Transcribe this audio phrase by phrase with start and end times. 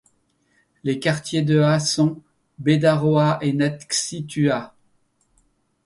[0.83, 2.19] Les quartiers d'Ea sont:
[2.57, 4.73] Bedaroa et Natxitua.